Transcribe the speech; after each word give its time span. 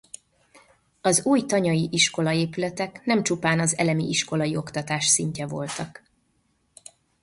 Az 1.01 1.25
új 1.25 1.41
tanyai 1.45 1.87
iskola 1.91 2.31
épületek 2.33 3.05
nem 3.05 3.23
csupán 3.23 3.59
az 3.59 3.77
elemi 3.77 4.07
iskolai 4.09 4.55
oktatás 4.57 5.05
szintje 5.05 5.45
voltak. 5.47 6.03